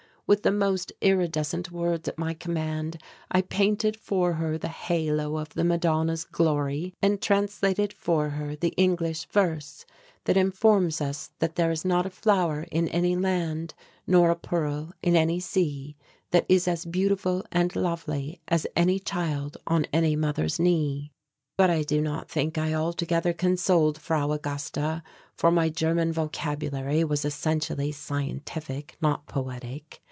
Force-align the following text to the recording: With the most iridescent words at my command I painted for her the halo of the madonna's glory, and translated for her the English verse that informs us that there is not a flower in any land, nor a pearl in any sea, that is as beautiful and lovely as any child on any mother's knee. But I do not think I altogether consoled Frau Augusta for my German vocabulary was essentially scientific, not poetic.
With 0.27 0.43
the 0.43 0.51
most 0.53 0.93
iridescent 1.01 1.73
words 1.73 2.07
at 2.07 2.17
my 2.17 2.33
command 2.33 3.01
I 3.29 3.41
painted 3.41 3.97
for 3.97 4.35
her 4.35 4.57
the 4.57 4.69
halo 4.69 5.35
of 5.37 5.49
the 5.49 5.65
madonna's 5.65 6.23
glory, 6.23 6.93
and 7.01 7.21
translated 7.21 7.91
for 7.91 8.29
her 8.29 8.55
the 8.55 8.71
English 8.77 9.25
verse 9.27 9.85
that 10.23 10.37
informs 10.37 11.01
us 11.01 11.31
that 11.39 11.55
there 11.55 11.69
is 11.69 11.83
not 11.83 12.05
a 12.05 12.09
flower 12.09 12.65
in 12.71 12.87
any 12.87 13.13
land, 13.17 13.73
nor 14.07 14.29
a 14.31 14.37
pearl 14.37 14.93
in 15.03 15.17
any 15.17 15.41
sea, 15.41 15.97
that 16.29 16.45
is 16.47 16.65
as 16.65 16.85
beautiful 16.85 17.43
and 17.51 17.75
lovely 17.75 18.39
as 18.47 18.65
any 18.73 18.99
child 18.99 19.57
on 19.67 19.85
any 19.91 20.15
mother's 20.15 20.61
knee. 20.61 21.11
But 21.57 21.69
I 21.69 21.83
do 21.83 21.99
not 21.99 22.29
think 22.31 22.57
I 22.57 22.73
altogether 22.73 23.33
consoled 23.33 23.97
Frau 23.99 24.31
Augusta 24.31 25.03
for 25.35 25.51
my 25.51 25.67
German 25.67 26.13
vocabulary 26.13 27.03
was 27.03 27.25
essentially 27.25 27.91
scientific, 27.91 28.95
not 29.01 29.27
poetic. 29.27 29.99